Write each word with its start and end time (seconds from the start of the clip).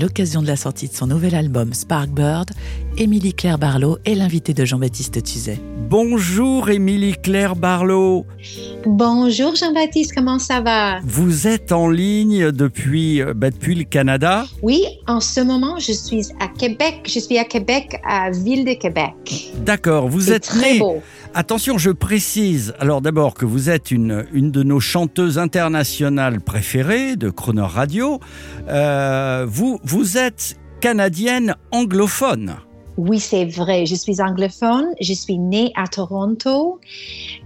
À 0.00 0.04
l'occasion 0.04 0.40
de 0.40 0.46
la 0.46 0.56
sortie 0.56 0.88
de 0.88 0.94
son 0.94 1.08
nouvel 1.08 1.34
album 1.34 1.74
Sparkbird, 1.74 2.52
Émilie 2.96 3.34
Claire 3.34 3.58
Barlow 3.58 3.98
est 4.06 4.14
l'invitée 4.14 4.54
de 4.54 4.64
Jean-Baptiste 4.64 5.22
Tuzet. 5.22 5.60
Bonjour 5.90 6.70
Émilie 6.70 7.12
Claire 7.22 7.54
Barlow. 7.54 8.24
Bonjour 8.86 9.54
Jean-Baptiste, 9.56 10.14
comment 10.14 10.38
ça 10.38 10.62
va? 10.62 11.00
Vous 11.04 11.46
êtes 11.46 11.70
en 11.72 11.90
ligne 11.90 12.50
depuis, 12.50 13.20
euh, 13.20 13.34
bah, 13.34 13.50
depuis 13.50 13.74
le 13.74 13.84
Canada? 13.84 14.46
Oui, 14.62 14.84
en 15.06 15.20
ce 15.20 15.40
moment, 15.42 15.78
je 15.78 15.92
suis 15.92 16.28
à 16.40 16.48
Québec. 16.48 17.02
Je 17.06 17.18
suis 17.18 17.36
à 17.36 17.44
Québec, 17.44 18.00
à 18.08 18.30
Ville 18.30 18.64
de 18.64 18.72
Québec. 18.74 19.52
D'accord, 19.66 20.08
vous 20.08 20.32
êtes 20.32 20.44
très 20.44 20.72
née- 20.74 20.78
beau. 20.78 21.02
Attention, 21.32 21.78
je 21.78 21.90
précise. 21.90 22.74
Alors 22.80 23.00
d'abord 23.00 23.34
que 23.34 23.44
vous 23.44 23.70
êtes 23.70 23.92
une, 23.92 24.26
une 24.32 24.50
de 24.50 24.64
nos 24.64 24.80
chanteuses 24.80 25.38
internationales 25.38 26.40
préférées 26.40 27.14
de 27.14 27.30
Croner 27.30 27.62
Radio. 27.62 28.18
Euh, 28.68 29.46
vous, 29.48 29.78
vous 29.84 30.18
êtes 30.18 30.56
canadienne 30.80 31.54
anglophone. 31.70 32.56
Oui, 32.96 33.20
c'est 33.20 33.44
vrai. 33.44 33.86
Je 33.86 33.94
suis 33.94 34.20
anglophone. 34.20 34.88
Je 35.00 35.12
suis 35.12 35.38
née 35.38 35.72
à 35.76 35.86
Toronto. 35.86 36.80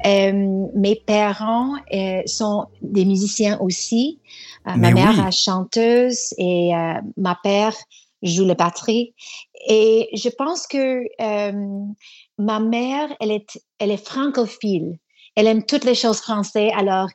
Euh, 0.06 0.66
mes 0.74 0.96
parents 1.06 1.74
euh, 1.92 2.22
sont 2.24 2.66
des 2.80 3.04
musiciens 3.04 3.60
aussi. 3.60 4.18
Euh, 4.66 4.76
ma 4.76 4.92
mère 4.92 5.14
oui. 5.16 5.28
est 5.28 5.30
chanteuse 5.30 6.32
et 6.38 6.72
ma 7.18 7.38
père 7.42 7.76
joue 8.22 8.46
la 8.46 8.54
batterie. 8.54 9.14
Et 9.68 10.08
je 10.14 10.30
pense 10.30 10.66
que 10.66 11.04
ma 12.38 12.60
mère, 12.60 13.08
elle 13.20 13.30
est, 13.30 13.58
elle 13.78 13.90
est 13.90 14.04
francophile. 14.04 14.98
Elle 15.36 15.46
aime 15.46 15.64
toutes 15.64 15.84
les 15.84 15.94
choses 15.94 16.20
françaises. 16.20 16.72
Alors, 16.76 17.08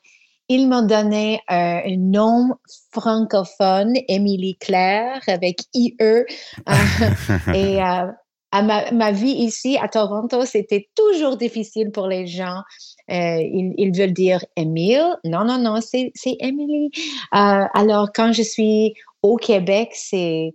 ils 0.49 0.67
m'ont 0.67 0.81
donné 0.81 1.39
euh, 1.51 1.81
un 1.85 1.97
nom 1.97 2.55
francophone, 2.91 3.93
Émilie 4.07 4.57
Claire, 4.57 5.21
avec 5.27 5.59
IE. 5.73 5.95
Euh, 6.01 6.23
et 7.53 7.81
euh, 7.81 8.07
à 8.51 8.61
ma, 8.63 8.91
ma 8.91 9.11
vie 9.11 9.31
ici 9.31 9.77
à 9.79 9.87
Toronto, 9.87 10.43
c'était 10.45 10.89
toujours 10.95 11.37
difficile 11.37 11.91
pour 11.91 12.07
les 12.07 12.25
gens. 12.25 12.63
Euh, 13.11 13.41
ils, 13.41 13.73
ils 13.77 13.95
veulent 13.95 14.13
dire 14.13 14.43
Émile. 14.55 15.15
Non, 15.23 15.45
non, 15.45 15.59
non, 15.59 15.79
c'est 15.81 16.11
Emily. 16.39 16.89
Euh, 17.35 17.65
alors, 17.73 18.09
quand 18.13 18.33
je 18.33 18.41
suis 18.41 18.93
au 19.21 19.35
Québec, 19.35 19.91
c'est 19.93 20.53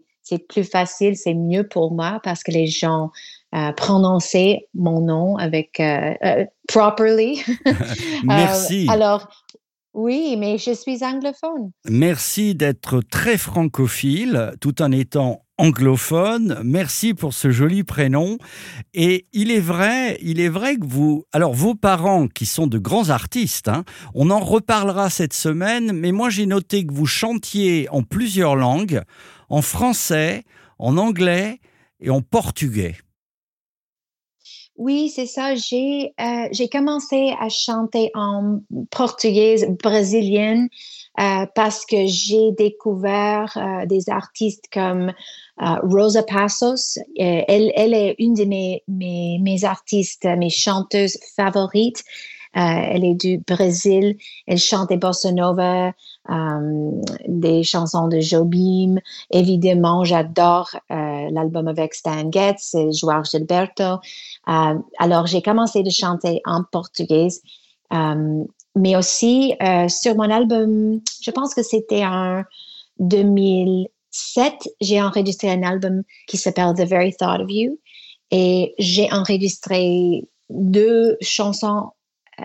plus 0.48 0.64
facile, 0.64 1.16
c'est 1.16 1.34
mieux 1.34 1.68
pour 1.68 1.92
moi 1.92 2.20
parce 2.24 2.42
que 2.42 2.50
les 2.50 2.66
gens 2.66 3.10
euh, 3.54 3.72
prononçaient 3.72 4.68
mon 4.74 5.00
nom 5.00 5.36
avec 5.36 5.78
euh, 5.80 6.14
euh, 6.24 6.44
properly. 6.66 7.42
Merci. 8.24 8.86
Euh, 8.88 8.92
alors, 8.92 9.28
oui, 9.92 10.36
mais 10.36 10.58
je 10.58 10.72
suis 10.72 11.04
anglophone. 11.04 11.70
Merci 11.88 12.56
d'être 12.56 13.00
très 13.00 13.38
francophile 13.38 14.52
tout 14.60 14.82
en 14.82 14.90
étant 14.90 15.44
anglophone. 15.56 16.60
Merci 16.64 17.14
pour 17.14 17.32
ce 17.32 17.50
joli 17.50 17.84
prénom. 17.84 18.38
Et 18.92 19.26
il 19.32 19.52
est 19.52 19.60
vrai, 19.60 20.18
il 20.20 20.40
est 20.40 20.48
vrai 20.48 20.76
que 20.76 20.84
vous, 20.84 21.24
alors 21.32 21.54
vos 21.54 21.76
parents 21.76 22.26
qui 22.26 22.46
sont 22.46 22.66
de 22.66 22.78
grands 22.78 23.10
artistes, 23.10 23.68
hein, 23.68 23.84
on 24.14 24.30
en 24.30 24.40
reparlera 24.40 25.10
cette 25.10 25.32
semaine, 25.32 25.92
mais 25.92 26.10
moi 26.10 26.28
j'ai 26.28 26.46
noté 26.46 26.84
que 26.84 26.92
vous 26.92 27.06
chantiez 27.06 27.88
en 27.90 28.02
plusieurs 28.02 28.56
langues, 28.56 29.02
en 29.48 29.62
français, 29.62 30.42
en 30.80 30.96
anglais 30.96 31.60
et 32.00 32.10
en 32.10 32.20
portugais. 32.20 32.96
Oui, 34.76 35.08
c'est 35.08 35.26
ça. 35.26 35.54
J'ai 35.54 36.14
euh, 36.20 36.48
j'ai 36.50 36.68
commencé 36.68 37.32
à 37.38 37.48
chanter 37.48 38.10
en 38.14 38.58
portugaise 38.90 39.68
brésilienne 39.82 40.68
euh, 41.20 41.46
parce 41.54 41.86
que 41.86 42.06
j'ai 42.06 42.50
découvert 42.58 43.56
euh, 43.56 43.86
des 43.86 44.10
artistes 44.10 44.64
comme 44.72 45.12
Rosa 45.58 46.24
Passos. 46.24 46.98
Elle, 47.16 47.70
elle 47.76 47.94
est 47.94 48.16
une 48.18 48.34
de 48.34 48.44
mes, 48.44 48.82
mes, 48.88 49.38
mes 49.40 49.64
artistes, 49.64 50.24
mes 50.24 50.50
chanteuses 50.50 51.16
favorites. 51.36 52.02
Euh, 52.56 52.60
elle 52.60 53.04
est 53.04 53.14
du 53.14 53.38
Brésil. 53.38 54.16
Elle 54.46 54.58
chante 54.58 54.88
des 54.88 54.96
bossa 54.96 55.32
nova, 55.32 55.92
euh, 56.30 56.90
des 57.26 57.62
chansons 57.64 58.08
de 58.08 58.20
Jobim. 58.20 58.96
Évidemment, 59.30 60.04
j'adore 60.04 60.70
euh, 60.90 61.28
l'album 61.30 61.66
avec 61.66 61.94
Stan 61.94 62.30
Getz 62.30 62.74
et 62.74 62.92
Joao 62.92 63.24
Gilberto. 63.24 63.98
Alors, 64.46 65.26
j'ai 65.26 65.42
commencé 65.42 65.82
de 65.82 65.90
chanter 65.90 66.40
en 66.44 66.62
portugais, 66.70 67.28
mais 67.90 68.96
aussi 68.96 69.54
sur 69.88 70.16
mon 70.16 70.30
album, 70.30 71.00
je 71.22 71.30
pense 71.30 71.54
que 71.54 71.62
c'était 71.62 72.04
en 72.04 72.42
2007, 73.00 74.68
j'ai 74.80 75.02
enregistré 75.02 75.50
un 75.50 75.62
album 75.62 76.02
qui 76.28 76.36
s'appelle 76.36 76.74
The 76.76 76.88
Very 76.88 77.14
Thought 77.14 77.40
of 77.40 77.50
You 77.50 77.78
et 78.30 78.74
j'ai 78.78 79.12
enregistré 79.12 80.24
deux 80.50 81.16
chansons 81.20 81.90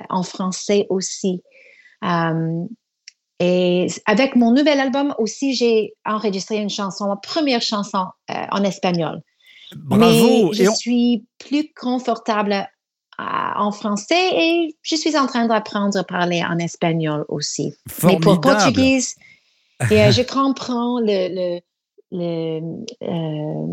en 0.09 0.23
français 0.23 0.85
aussi. 0.89 1.41
Euh, 2.03 2.63
et 3.39 3.87
avec 4.05 4.35
mon 4.35 4.51
nouvel 4.51 4.79
album 4.79 5.15
aussi, 5.17 5.53
j'ai 5.55 5.93
enregistré 6.05 6.57
une 6.57 6.69
chanson, 6.69 7.07
ma 7.07 7.15
première 7.15 7.61
chanson 7.61 8.05
euh, 8.31 8.33
en 8.51 8.63
espagnol. 8.63 9.21
Bravo. 9.75 10.03
Mais 10.49 10.53
je 10.53 10.63
Et 10.63 10.69
on- 10.69 10.75
suis 10.75 11.25
plus 11.37 11.71
confortable 11.73 12.53
euh, 12.53 13.23
en 13.55 13.71
français 13.71 14.29
et 14.33 14.75
je 14.81 14.95
suis 14.95 15.17
en 15.17 15.27
train 15.27 15.45
d'apprendre 15.47 15.97
à 15.97 16.03
parler 16.03 16.43
en 16.43 16.57
espagnol 16.57 17.23
aussi. 17.29 17.73
Mais 18.03 18.17
pour 18.19 18.33
Formidable. 18.35 18.41
portugais, 18.41 18.99
et, 19.91 20.01
euh, 20.03 20.11
je 20.11 20.21
comprends 20.21 20.99
le, 20.99 21.29
le, 21.55 21.59
le 22.11 22.59
euh, 23.03 23.67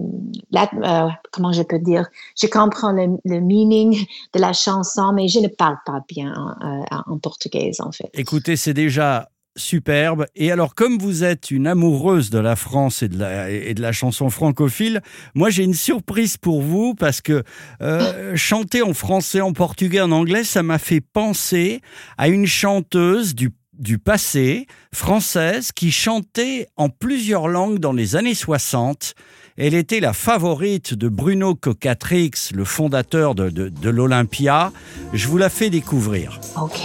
la- 0.51 0.71
euh, 1.07 1.11
comment 1.33 1.53
je 1.53 1.63
peux 1.63 1.79
dire, 1.79 2.07
je 2.41 2.47
comprends 2.47 2.93
le, 2.93 3.17
le 3.25 3.41
meaning 3.41 4.07
de 4.35 4.41
la 4.41 4.53
chanson, 4.53 5.13
mais 5.15 5.29
je 5.29 5.41
ne 5.41 5.49
parle 5.49 5.77
pas 5.85 6.03
bien 6.09 6.35
en, 6.35 6.83
euh, 6.83 6.99
en 7.07 7.19
portugais 7.19 7.71
en 7.81 7.93
fait. 7.93 8.11
Écoutez, 8.15 8.57
c'est 8.57 8.75
déjà 8.75 9.29
superbe. 9.57 10.27
Et 10.35 10.53
alors, 10.53 10.75
comme 10.75 10.99
vous 10.99 11.25
êtes 11.25 11.51
une 11.51 11.67
amoureuse 11.67 12.31
de 12.31 12.39
la 12.39 12.57
France 12.57 13.03
et 13.03 13.09
de 13.09 13.19
la, 13.19 13.51
et 13.51 13.75
de 13.75 13.81
la 13.83 13.93
chanson 13.93 14.29
francophile, 14.31 15.01
moi 15.35 15.51
j'ai 15.51 15.65
une 15.65 15.75
surprise 15.75 16.37
pour 16.37 16.61
vous 16.61 16.95
parce 16.95 17.21
que 17.21 17.43
euh, 17.81 18.37
chanter 18.37 18.83
en 18.83 18.93
français, 18.95 19.41
en 19.41 19.53
portugais, 19.53 20.01
en 20.01 20.13
anglais, 20.13 20.45
ça 20.45 20.63
m'a 20.63 20.79
fait 20.79 21.01
penser 21.01 21.81
à 22.19 22.29
une 22.29 22.47
chanteuse 22.47 23.35
du 23.35 23.51
du 23.79 23.99
passé, 23.99 24.67
française, 24.93 25.73
qui 25.73 25.93
chantait 25.93 26.69
en 26.77 26.89
plusieurs 26.89 27.49
langues 27.49 27.79
dans 27.79 27.93
les 27.93 28.17
années 28.17 28.35
60. 28.35 29.15
Elle 29.57 29.75
était 29.75 30.01
la 30.01 30.13
favorite 30.13 30.95
de 30.95 31.09
Bruno 31.09 31.55
Cocatrix, 31.55 32.51
le 32.55 32.65
fondateur 32.65 33.35
de, 33.35 33.49
de, 33.49 33.69
de 33.69 33.91
l'Olympia. 33.91 34.73
Je 35.13 35.29
vous 35.29 35.39
la 35.39 35.49
fais 35.49 35.71
découvrir. 35.71 36.41
OK. 36.61 36.79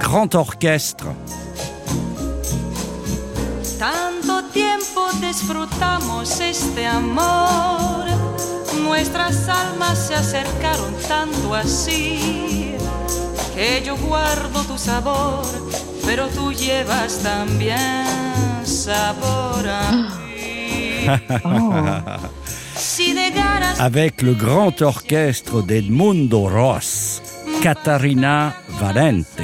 Grand 0.00 0.34
orchestre. 0.34 1.06
Tanto 3.78 4.42
tiempo 4.52 5.06
disfrutamos 5.20 6.40
este 6.40 6.84
amor, 6.84 8.06
nuestras 8.82 9.48
almas 9.48 9.98
se 10.08 10.14
acercaron 10.14 10.92
tanto 11.06 11.54
así, 11.54 12.74
que 13.54 13.82
yo 13.84 13.96
guardo 13.96 14.64
tu 14.64 14.76
sabor, 14.76 15.46
pero 16.08 16.26
tú 16.28 16.52
llevas 16.52 17.18
también 17.22 18.06
sabor 18.64 19.68
a 19.68 19.92
mí. 20.34 21.06
Si 22.74 23.12
de 23.12 23.30
ganas 23.30 23.78
avec 23.78 24.22
le 24.22 24.34
grand 24.34 24.80
orchestre 24.80 25.62
d'Edmundo 25.62 26.48
Ross, 26.48 27.20
Catarina 27.62 28.54
Valente. 28.80 29.42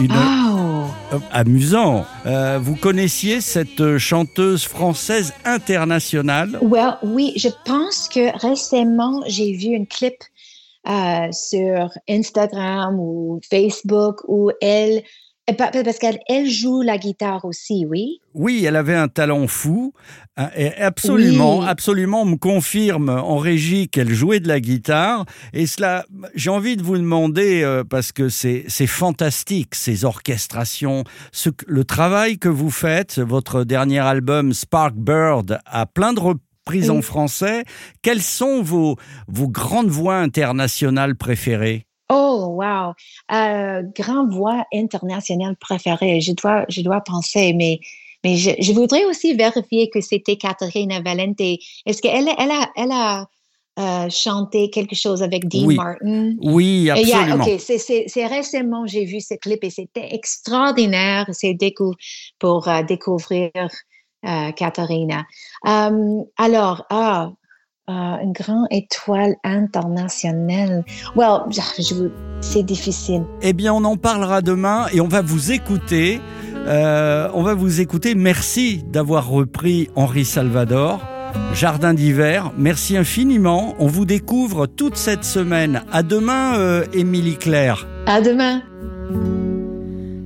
Une, 0.00 0.12
Oh. 0.12 1.20
amusant. 1.30 2.04
Euh, 2.26 2.58
vous 2.60 2.74
connaissiez 2.74 3.40
cette 3.40 3.98
chanteuse 3.98 4.64
française 4.64 5.32
internationale? 5.44 6.58
Well, 6.60 6.98
oui, 7.04 7.32
je 7.36 7.48
pense 7.64 8.08
que 8.08 8.36
récemment, 8.44 9.22
j'ai 9.28 9.52
vu 9.52 9.76
un 9.76 9.84
clip 9.84 10.16
euh, 10.88 11.30
sur 11.30 11.90
Instagram 12.08 12.98
ou 12.98 13.40
Facebook 13.48 14.22
où 14.26 14.50
elle 14.60 15.04
Parce 15.56 15.98
qu'elle 15.98 16.18
elle 16.28 16.48
joue 16.50 16.82
la 16.82 16.98
guitare 16.98 17.44
aussi, 17.44 17.86
oui? 17.88 18.20
Oui, 18.34 18.64
elle 18.66 18.74
avait 18.74 18.96
un 18.96 19.06
talent 19.06 19.46
fou. 19.46 19.92
hein, 20.36 20.50
Et 20.56 20.74
absolument, 20.74 21.60
Oui. 21.60 21.66
absolument, 21.68 22.22
on 22.22 22.26
me 22.26 22.36
confirme 22.36 23.08
en 23.10 23.36
régie 23.36 23.88
qu'elle 23.88 24.12
jouait 24.12 24.40
de 24.40 24.48
la 24.48 24.58
guitare. 24.58 25.24
Et 25.52 25.66
cela, 25.66 26.04
j'ai 26.34 26.50
envie 26.50 26.76
de 26.76 26.82
vous 26.82 26.96
demander, 26.98 27.62
euh, 27.62 27.84
parce 27.84 28.10
que 28.10 28.28
c'est 28.28 28.66
fantastique, 28.88 29.76
ces 29.76 30.04
orchestrations, 30.04 31.04
ce, 31.30 31.50
le 31.68 31.84
travail 31.84 32.38
que 32.38 32.48
vous 32.48 32.70
faites, 32.70 33.20
votre 33.20 33.62
dernier 33.62 34.00
album 34.00 34.52
Spark 34.52 34.94
Bird 34.96 35.60
a 35.64 35.86
plein 35.86 36.12
de 36.12 36.20
reprises 36.20 36.90
en 36.90 37.02
français. 37.02 37.64
Quelles 38.02 38.20
sont 38.22 38.62
vos, 38.62 38.96
vos 39.28 39.48
grandes 39.48 39.90
voix 39.90 40.16
internationales 40.16 41.14
préférées? 41.14 41.86
Oh, 42.08 42.56
wow. 42.60 42.92
Euh, 43.32 43.82
grand 43.96 44.28
voix 44.28 44.64
internationale 44.72 45.56
préférée. 45.56 46.20
Je 46.20 46.32
dois, 46.32 46.64
je 46.68 46.80
dois 46.82 47.00
penser, 47.00 47.52
mais, 47.52 47.80
mais 48.22 48.36
je, 48.36 48.50
je 48.60 48.72
voudrais 48.72 49.04
aussi 49.04 49.34
vérifier 49.34 49.90
que 49.90 50.00
c'était 50.00 50.36
Caterina 50.36 51.00
Valente. 51.00 51.40
Est-ce 51.40 52.00
qu'elle 52.00 52.28
elle 52.38 52.50
a, 52.50 52.70
elle 52.76 52.92
a 52.92 53.26
euh, 53.78 54.08
chanté 54.08 54.70
quelque 54.70 54.94
chose 54.96 55.22
avec 55.22 55.48
Dean 55.48 55.66
Oui. 55.66 55.74
Martin? 55.76 56.34
Oui, 56.40 56.88
a- 56.90 56.94
absolument. 56.94 57.44
ok, 57.44 57.60
c'est- 57.60 58.04
c'est 58.06 58.26
récemment, 58.26 58.86
j'ai 58.86 59.04
vu 59.04 59.20
ce 59.20 59.34
clip 59.34 59.62
et 59.64 59.70
c'était 59.70 60.14
extraordinaire. 60.14 61.26
C'est 61.32 61.54
décou 61.54 61.92
pour 62.38 62.68
euh, 62.68 62.82
découvrir 62.84 63.50
euh, 64.24 64.52
Katharina. 64.52 65.24
Euh, 65.66 66.22
alors, 66.38 66.86
ah, 66.90 67.32
euh, 67.88 67.92
une 68.22 68.32
grande 68.32 68.66
étoile 68.70 69.36
internationale. 69.44 70.84
Well, 71.16 71.40
je 71.50 71.94
vous- 71.94 72.10
c'est 72.40 72.62
difficile. 72.62 73.24
Eh 73.42 73.52
bien, 73.52 73.72
on 73.72 73.84
en 73.84 73.96
parlera 73.96 74.42
demain 74.42 74.86
et 74.92 75.00
on 75.00 75.08
va 75.08 75.22
vous 75.22 75.52
écouter. 75.52 76.20
Euh, 76.66 77.28
on 77.34 77.42
va 77.42 77.54
vous 77.54 77.80
écouter. 77.80 78.14
Merci 78.14 78.82
d'avoir 78.90 79.28
repris 79.28 79.88
Henri 79.94 80.24
Salvador. 80.24 81.00
Jardin 81.54 81.92
d'hiver, 81.94 82.52
merci 82.56 82.96
infiniment. 82.96 83.74
On 83.78 83.86
vous 83.88 84.04
découvre 84.06 84.66
toute 84.66 84.96
cette 84.96 85.24
semaine. 85.24 85.82
À 85.92 86.02
demain, 86.02 86.56
euh, 86.56 86.84
Émilie 86.94 87.36
Claire. 87.36 87.86
À 88.06 88.20
demain. 88.20 88.62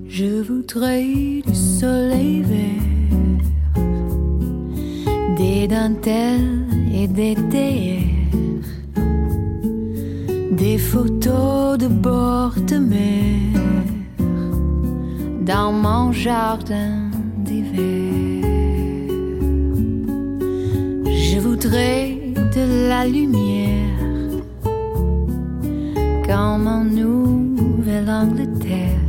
Je 0.08 0.42
voudrais 0.42 1.02
du 1.04 1.54
soleil 1.54 2.42
vert, 2.42 2.89
des 5.60 5.68
dentelles 5.68 6.64
et 6.94 7.06
des 7.06 7.34
des 10.52 10.78
photos 10.78 11.76
de 11.76 11.86
bord 11.86 12.54
de 12.70 12.78
mer 12.78 13.60
dans 15.42 15.70
mon 15.72 16.12
jardin 16.12 17.10
d'hiver. 17.44 18.42
Je 21.28 21.38
voudrais 21.38 22.16
de 22.56 22.64
la 22.88 23.04
lumière 23.06 23.98
comme 26.26 26.66
en 26.66 26.84
Nouvelle-Angleterre. 26.84 29.04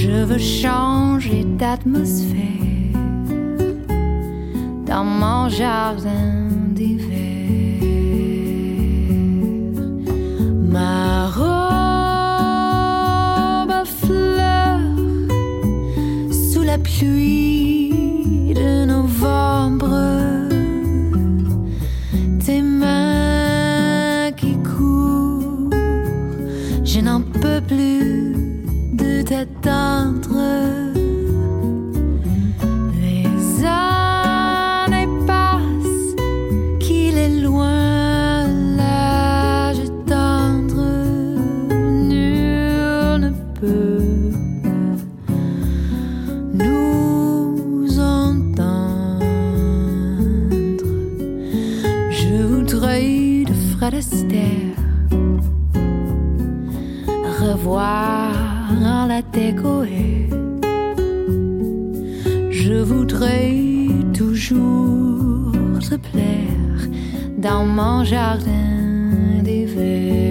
Je 0.00 0.24
veux 0.24 0.38
changer 0.38 1.44
d'atmosphère 1.60 2.79
dans 4.90 5.04
mon 5.04 5.48
jardin 5.48 6.48
d'hiver. 6.74 7.06
Ma 10.74 11.28
robe 11.28 11.50
à 13.70 13.84
fleurs 13.84 14.80
sous 16.52 16.64
la 16.64 16.78
pluie 16.78 17.49
revoir 57.60 58.32
la 59.06 59.20
décorer. 59.20 60.28
Je 62.50 62.82
voudrais 62.82 63.54
toujours 64.14 65.52
te 65.78 65.96
plaire 65.96 66.80
dans 67.36 67.66
mon 67.66 68.04
jardin 68.04 69.42
d'hiver. 69.42 70.29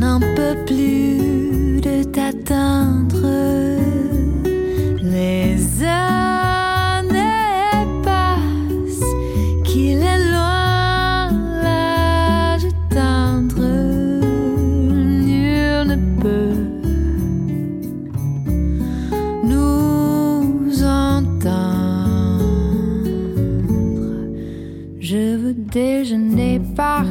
N'en 0.00 0.18
peux 0.18 0.56
plus 0.66 1.80
de 1.80 2.02
t'attendre. 2.04 3.26
Les 5.02 5.56
années 5.84 7.10
passent, 8.02 9.12
qu'il 9.64 9.98
est 10.12 10.24
loin 10.32 11.30
l'âge 11.62 12.68
tendre. 12.88 13.68
Nul 15.28 15.86
ne 15.92 15.96
peut 16.22 16.62
nous 19.44 20.82
entendre. 20.82 21.60
Je 24.98 25.36
veux 25.36 25.54
déjeuner 25.54 26.60
par 26.74 27.04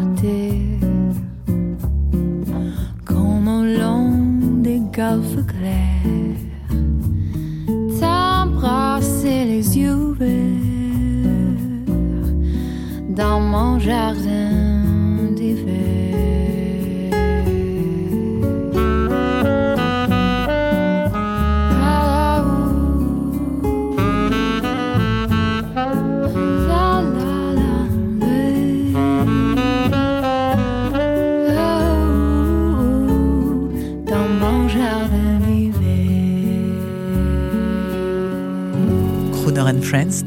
t'embrasser 8.00 9.46
les 9.46 9.78
yeux 9.78 10.16
dans 13.10 13.40
mon 13.40 13.80
jardin 13.80 15.32
d'hiver. 15.36 15.99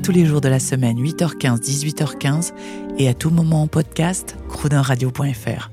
Tous 0.03 0.11
les 0.11 0.27
jours 0.27 0.41
de 0.41 0.49
la 0.49 0.59
semaine, 0.59 1.01
8h15, 1.01 1.61
18h15 1.61 2.53
et 2.99 3.09
à 3.09 3.15
tout 3.15 3.31
moment 3.31 3.63
en 3.63 3.67
podcast, 3.69 4.37
croonerradio.fr. 4.49 5.71